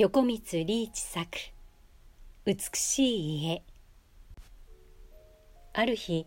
[0.00, 1.28] 横光リーチ作。
[2.46, 3.62] 美しい家。
[5.74, 6.26] ある日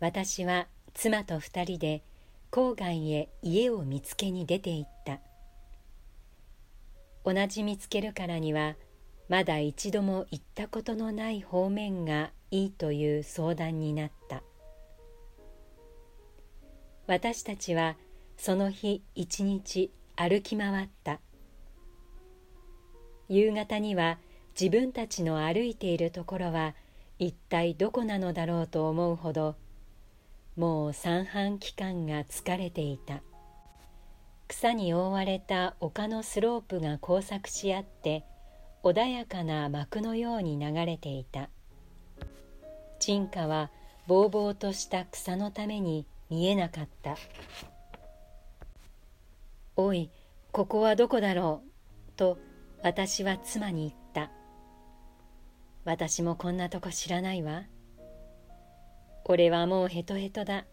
[0.00, 2.02] 私は妻と二人で
[2.50, 5.20] 郊外へ家を見つけに出て行った。
[7.24, 8.74] 同じ見つけるからには
[9.28, 14.42] まだ一度も行ったことのない方面がいいという相談になった。
[17.06, 17.94] 私たちは
[18.36, 21.20] その日一日歩き回った。
[23.28, 24.18] 夕方には
[24.58, 26.74] 自分たちの歩いているところは
[27.18, 29.56] 一体どこなのだろうと思うほど
[30.56, 33.22] もう三半規管が疲れていた。
[34.48, 38.22] 草に覆われた丘のスロープが交錯し合って
[38.82, 41.48] 穏やかな幕のように流れていた。
[42.98, 43.70] 沈下は
[44.06, 47.16] ぼうぼうとした草のために見えなかった
[49.76, 50.10] 「おい
[50.52, 51.70] ここはどこだろう」
[52.16, 52.38] と
[52.82, 54.32] 私は妻に言った。
[55.84, 57.62] 私もこんなとこ知らないわ。
[59.24, 60.64] 俺はもうヘトヘトだ。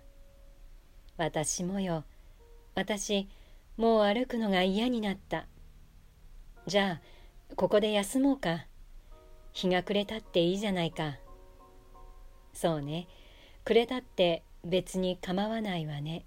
[1.17, 2.03] 私もよ。
[2.73, 3.30] 私
[3.77, 5.45] もう歩くのが嫌になった。
[6.65, 7.02] じゃあ
[7.55, 8.65] ここで休もうか。
[9.53, 11.17] 日が暮れたっていいじゃないか。
[12.53, 13.07] そうね。
[13.65, 16.25] 暮れたって別に構わないわね。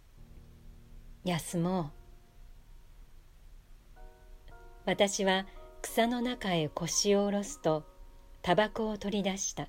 [1.25, 1.91] 休も
[3.97, 4.01] う。
[4.87, 5.47] 私は
[5.83, 7.85] 草の中へ腰を下ろすと
[8.41, 9.69] タバコを取り出した。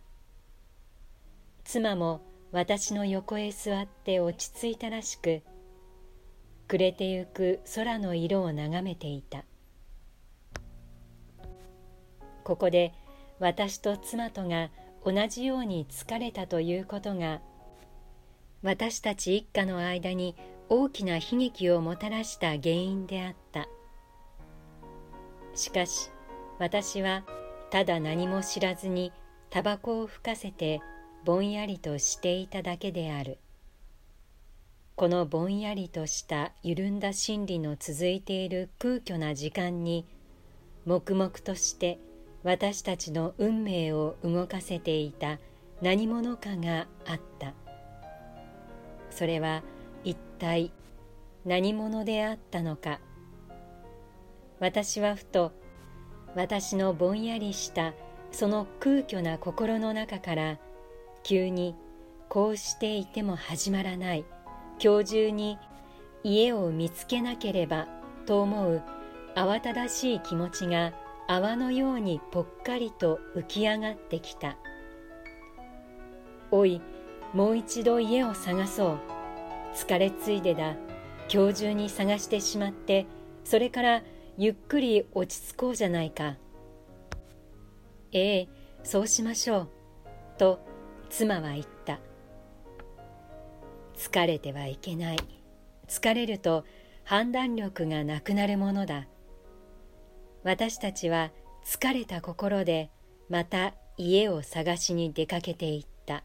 [1.66, 5.42] 妻も私の横へ座って落ち着いたらしく
[6.68, 9.44] 暮れてゆく空の色を眺めていた。
[12.44, 12.94] ここで
[13.40, 14.70] 私と妻とが
[15.04, 17.42] 同じように疲れたということが
[18.62, 20.36] 私たち一家の間に
[20.70, 23.68] 大きな悲劇をもたらした原因であった。
[25.56, 26.10] しかし
[26.60, 27.24] 私は
[27.70, 29.12] ただ何も知らずに
[29.50, 30.82] タバコを吹かせて
[31.26, 33.38] ぼんやりとしていただけである。
[34.96, 40.06] このぼんやりとした緩んだ心理の続いている空虚な時間に
[40.86, 42.00] 黙々として
[42.44, 45.40] 私たちの運命を動かせていた
[45.82, 47.54] 何者かがあった。
[49.10, 49.64] それは
[50.04, 50.72] 一体
[51.46, 53.00] 何者であったのか。
[54.64, 55.52] 私はふと
[56.36, 57.94] 私のぼんやりした
[58.32, 60.58] その空虚な心の中から
[61.22, 61.76] 急に
[62.30, 64.26] こうしていても始まらない。
[64.82, 65.60] 今日中に
[66.24, 67.90] 家を見つけなければ
[68.26, 68.82] と思う
[69.36, 70.94] 慌ただしい気持ちが
[71.28, 74.56] 泡のようにぽっかりと浮き上がってきた。
[76.52, 76.82] おい
[77.34, 79.00] もう一度家を探そう。
[79.76, 80.78] 疲れついでだ。
[81.30, 83.08] 今日中に探してしまって
[83.44, 84.04] それから
[84.38, 86.38] ゆっくり落ち着こうじゃないか。
[88.12, 88.48] ええ
[88.84, 89.70] そうしましょう。
[90.38, 90.60] と
[91.10, 92.00] 妻は言った。
[93.96, 95.18] 疲れてはいけない。
[95.88, 96.66] 疲れると
[97.04, 99.08] 判断力がなくなるものだ。
[100.44, 101.32] 私たちは
[101.66, 102.90] 疲れた心で
[103.30, 106.24] また家を探しに出かけていった。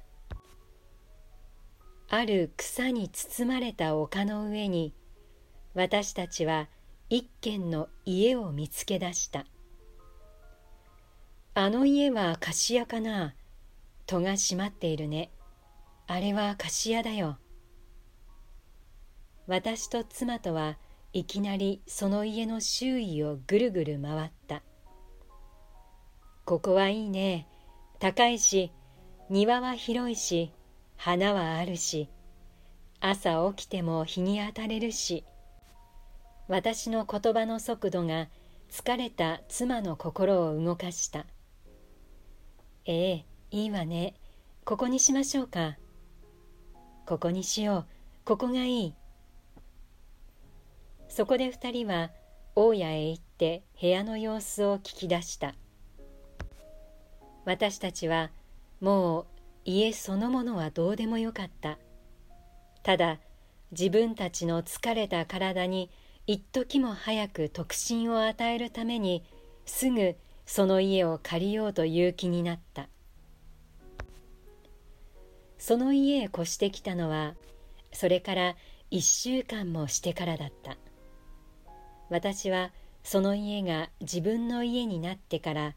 [2.09, 4.95] ある草に包まれた丘の上に
[5.75, 6.69] 私たちは
[7.11, 9.47] 一軒の家を見つけ出した。
[11.55, 13.35] あの家は菓子屋かな？
[14.07, 15.31] 戸が閉まっているね。
[16.07, 17.39] あれは菓子屋だよ。
[19.47, 20.77] 私と妻とは
[21.15, 24.63] いきなりその家の周囲をぐるぐる回った。
[26.45, 27.49] ここはいいね。
[28.01, 28.71] 高いし
[29.31, 30.53] 庭は広いし
[30.97, 32.11] 花はあるし
[33.01, 35.25] 朝起きても日に当たれるし。
[36.49, 38.29] 私の言葉の速度が
[38.71, 41.27] 疲れた妻の心を動かした。
[42.87, 44.15] ええいいわね。
[44.65, 45.77] ここにしましょうか。
[47.07, 47.87] ここにしよう。
[48.25, 48.95] ここがいい。
[51.09, 52.11] そこで二人は
[52.55, 55.55] 大家へ行って部屋の様子を聞き出した。
[57.45, 58.31] 私たちは
[58.81, 59.27] もう
[59.67, 61.79] 家そのものはどうでもよかった。
[62.83, 63.19] ただ
[63.71, 65.91] 自分たちの疲れた体に
[66.29, 69.25] 一時も早く特進を与えるために
[69.65, 70.15] すぐ
[70.45, 72.91] その家を借りようという気になった。
[75.57, 77.35] その家へ越してきたのは
[77.95, 78.57] それから
[78.91, 80.77] 一週間もしてからだった。
[82.11, 82.73] 私は
[83.03, 85.77] その家が自分の家になってから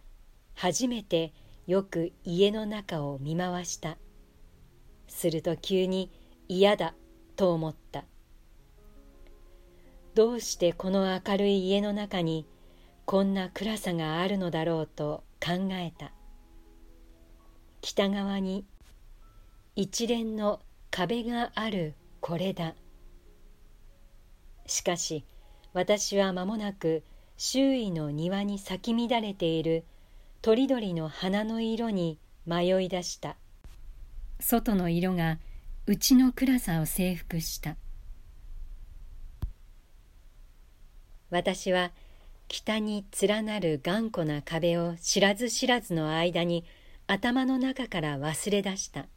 [0.53, 1.31] 初めて
[1.65, 3.97] よく家の中を見回した。
[5.07, 6.11] すると急に
[6.49, 6.93] 嫌だ
[7.37, 8.03] と思った。
[10.13, 12.45] どうしてこの明るい家の中に
[13.05, 16.11] こんな暗さがあるのだろうと考えた。
[17.81, 18.65] 北側に
[19.75, 20.59] 一連の
[20.91, 22.75] 壁があるこれだ。
[24.65, 25.25] しかし
[25.73, 27.03] 私は間もなく
[27.37, 29.85] 周囲の庭に咲き乱れている
[30.41, 33.37] とりどりの花の色に迷い出した。
[34.41, 35.39] 外の色が
[35.85, 37.77] 内の暗さを征服した。
[41.31, 41.91] 私は
[42.49, 46.65] 北に連なる頑固な壁を知らず知らずの間に
[47.07, 49.07] 頭の中から忘れ出した。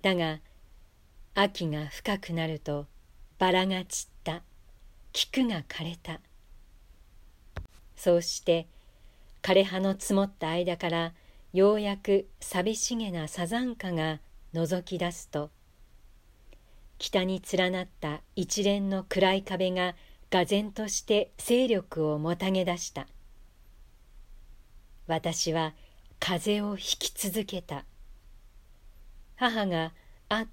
[0.00, 0.38] だが
[1.34, 2.86] 秋が深くなると
[3.38, 4.42] バラが散った。
[5.12, 6.20] 菊が枯れた。
[7.96, 8.68] そうして
[9.42, 11.12] 枯れ葉の積もった間から
[11.52, 14.20] ようやく寂しげなサザンカが
[14.54, 15.50] 覗き出すと
[16.98, 19.94] 北に連なった一連の暗い壁が
[20.30, 23.06] がぜんとして勢力をもたげ出した。
[25.06, 25.74] 私は
[26.20, 27.84] 風を引き続けた。
[29.36, 29.92] 母が
[30.28, 30.48] あっ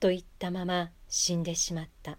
[0.00, 2.18] と言ったまま死んでしまった。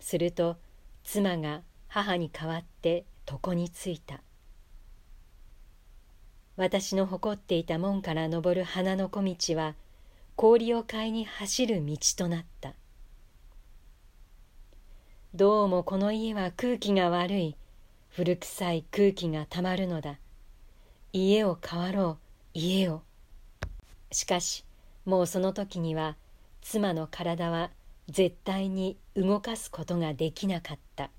[0.00, 0.56] すると
[1.02, 4.22] 妻が母に代わって床についた。
[6.56, 9.74] 私の誇っていた門から登る花の小道は
[10.36, 12.74] 氷を買いに走る道となった。
[15.36, 17.56] どうもこの家は空気が悪い。
[18.08, 20.20] 古臭い空気がたまるのだ。
[21.12, 22.18] 家を変わろう。
[22.54, 23.02] 家を。
[24.12, 24.64] しかし
[25.04, 26.16] もうその時には
[26.62, 27.72] 妻の体は
[28.08, 31.10] 絶対に動かすことができなかった。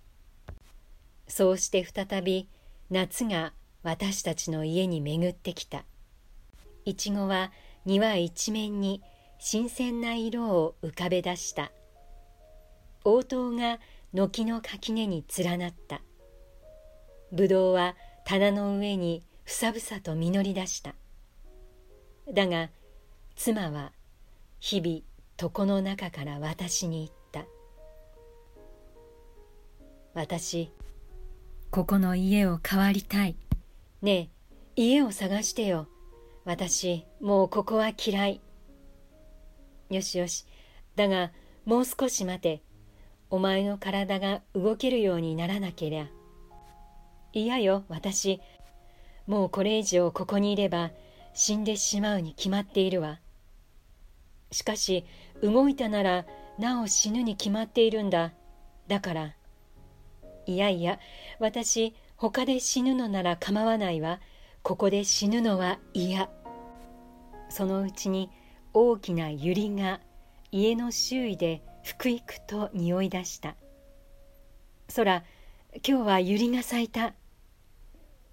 [1.28, 2.48] そうして再び
[2.90, 3.52] 夏が
[3.84, 5.84] 私たちの家に巡ってきた。
[6.86, 7.52] いちごは
[7.84, 9.02] 庭一面に
[9.40, 11.74] 新鮮な色を浮かべ出した。
[13.04, 13.80] 応答が
[14.16, 16.02] 軒の垣根に連なった。
[17.34, 20.96] ぶどうは棚の上にふさふさと実り出した。
[22.34, 22.70] だが
[23.36, 23.92] 妻は
[24.62, 25.02] 日々
[25.40, 27.46] 床の中から私に言った。
[30.14, 30.72] 私
[31.70, 33.36] ここの家を変わりたい。
[34.02, 34.30] ね
[34.78, 35.90] え家を探してよ。
[36.46, 38.42] 私もうここは嫌い。
[39.90, 40.46] よしよし。
[40.96, 41.34] だが
[41.66, 42.62] もう少し待て
[43.30, 46.08] お前の体が動けるようにならなけりゃ。
[47.34, 48.42] 嫌よ私。
[49.28, 50.92] もうこれ以上ここにいれば
[51.34, 53.20] 死んでしまうに決まっているわ。
[54.52, 55.06] しかし
[55.42, 56.26] 動いたなら
[56.58, 58.32] なお死ぬに決まっているんだ。
[58.88, 59.34] だから。
[60.46, 61.00] いやいや
[61.40, 64.22] 私他で死ぬのなら構わないわ。
[64.62, 66.30] ここで死ぬのは嫌。
[67.50, 68.30] そのうちに
[68.74, 70.00] 大きな百合が
[70.52, 73.56] 家の周囲でふくいくと匂い出した。
[74.96, 75.24] 空
[75.88, 77.14] 今日は百合が咲いた。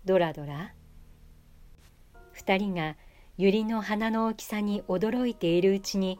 [0.06, 0.72] ドラドラ。
[2.32, 2.96] 二人が
[3.36, 6.18] 百合の花の大きさに驚いているうちに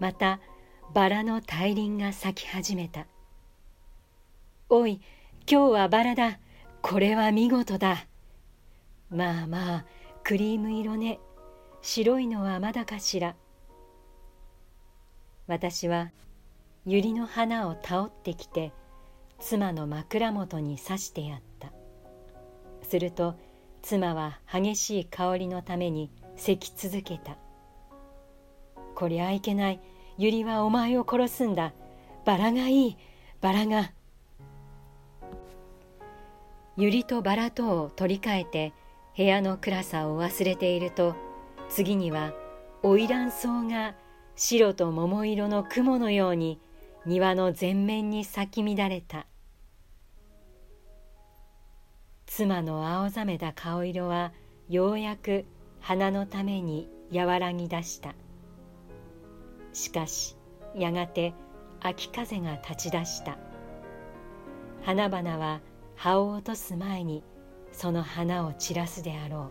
[0.00, 0.40] また
[0.92, 3.06] バラの大輪が咲き始めた。
[4.68, 5.00] おい
[5.48, 6.40] 今日はバラだ。
[6.82, 8.08] これは見事だ。
[9.08, 9.84] まあまあ
[10.24, 11.20] クリーム色ね。
[11.80, 13.36] 白いのはまだかしら。
[15.46, 16.10] 私は
[16.84, 18.72] 百合の花をたおってきて
[19.38, 21.72] 妻の枕元に刺してやった。
[22.82, 23.36] すると
[23.82, 27.36] 妻は激しい香りのために咳き続けた。
[28.94, 29.80] こりゃいけない。
[30.18, 31.72] 百合はお前を殺すんだ。
[32.24, 32.96] バラがいい。
[33.40, 33.92] バラが。
[36.76, 38.72] 百合とバラとを取り替えて
[39.16, 41.14] 部屋の暗さを忘れていると
[41.68, 42.32] 次には
[42.82, 43.94] 花魁草が
[44.36, 46.58] 白と桃色の雲のように
[47.04, 49.26] 庭の全面に咲き乱れた。
[52.26, 54.32] 妻の青ざめた顔色は
[54.68, 55.44] ようやく
[55.80, 58.14] 花のために和らぎ出した。
[59.72, 60.36] しかし
[60.76, 61.34] やがて
[61.80, 63.36] 秋風が立ち出した。
[64.82, 65.60] 花々は
[65.96, 67.24] 葉を落とす前に
[67.72, 69.50] その花を散らすであろ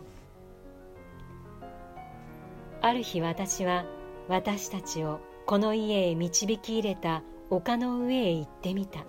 [2.80, 3.84] ある日私は
[4.28, 7.22] 私たちをこの家へ導き入れた
[7.54, 9.04] 丘の上へ行ってみた。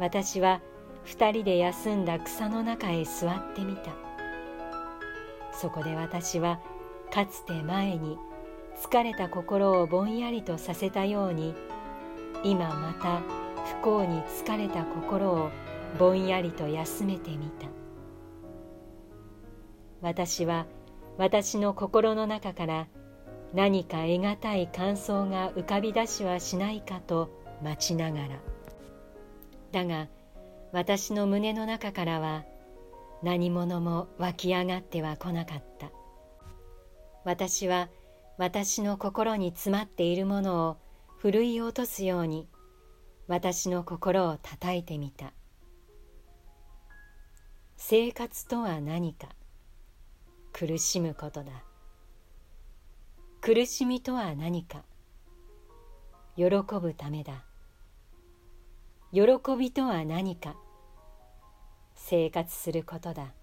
[0.00, 0.60] 私は
[1.04, 3.92] 二人で休んだ草の中へ座ってみた。
[5.52, 6.58] そこで私は
[7.12, 8.18] かつて前に
[8.82, 11.54] 疲れた心をぼんやりとさせたように
[12.42, 13.20] 今また
[13.78, 15.50] 不幸に疲れた心を
[16.00, 17.68] ぼんやりと休めてみた。
[20.02, 20.66] 私は
[21.16, 22.88] 私の心の中から
[23.54, 27.30] 何か得難い感想が浮かび出しはしないかと
[27.62, 28.28] 待ちながら。
[29.72, 30.08] だが
[30.72, 32.44] 私の胸の中からは
[33.22, 35.90] 何者も湧き上がっては来なかった。
[37.24, 37.88] 私は
[38.38, 40.76] 私の心に詰まっているものを
[41.18, 42.48] ふるい落とすように
[43.26, 45.32] 私の心を叩いてみた。
[47.76, 49.28] 生活とは何か
[50.52, 51.52] 苦しむことだ。
[53.46, 54.82] 苦しみとは何か。
[56.36, 56.46] 喜
[56.82, 57.44] ぶためだ。
[59.12, 59.22] 喜
[59.56, 60.56] びとは何か。
[61.94, 63.34] 生活することだ。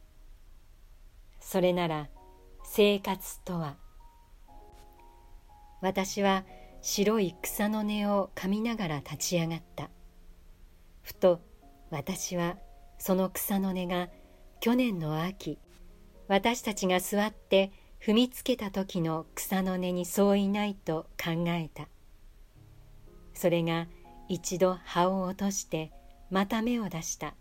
[1.39, 2.09] それなら
[2.65, 3.77] 生活とは。
[5.79, 6.43] 私は
[6.81, 9.89] 白い草の根を噛みながら立ち上がった。
[11.01, 11.39] ふと
[11.91, 12.57] 私は
[12.97, 14.09] その草の根が
[14.59, 15.59] 去年の秋
[16.27, 17.71] 私たちが座って
[18.05, 21.87] 踏みつけた時の草の根にそういないと考えた。
[23.33, 23.87] それが
[24.27, 25.89] 一度葉を落として
[26.29, 27.33] また芽を出した。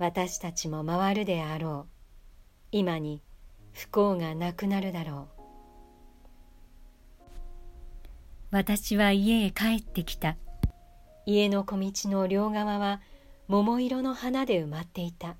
[0.00, 1.90] 私たちも回るであろう。
[2.72, 3.22] 今に
[3.72, 5.40] 不幸がなくなるだろう。
[8.50, 10.36] 私は家へ帰ってきた。
[11.26, 13.00] 家の小道の両側は
[13.46, 15.36] 桃色の花で埋まっていた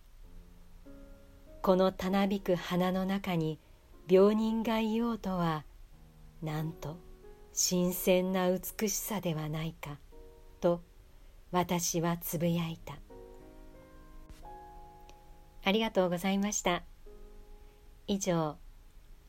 [1.62, 3.58] このたなびく花の中に
[4.08, 5.64] 病人がいようとは
[6.42, 6.96] なんと
[7.52, 9.98] 新鮮な美しさではないか
[10.60, 10.80] と
[11.50, 12.94] 私はつぶやいた。
[15.62, 16.82] ありがとうございました。
[18.06, 18.56] 以上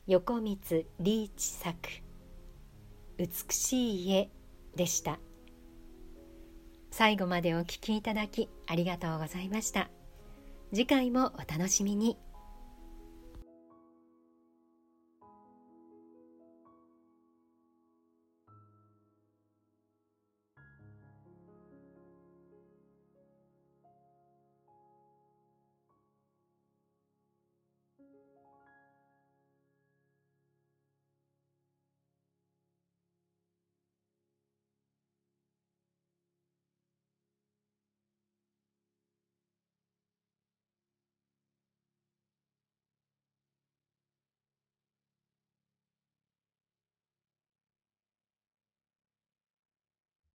[0.06, 1.76] 横光リーチ作
[3.18, 4.30] 「美しい家」
[4.74, 5.18] でした。
[6.90, 9.90] 最後までお聴きいただきありがとうございました。
[10.74, 12.16] 次回もお楽しみに。